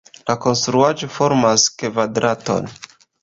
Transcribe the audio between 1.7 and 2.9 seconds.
kvadraton.